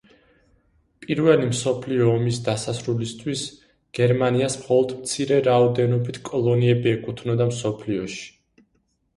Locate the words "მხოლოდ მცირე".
4.63-5.39